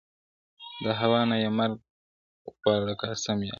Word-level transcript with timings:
د 0.83 0.85
هوا 0.99 1.21
نه 1.29 1.35
یې 1.43 1.49
مرګ 1.57 1.77
غواړه 2.61 2.93
قاسم 3.01 3.37
یاره, 3.43 3.49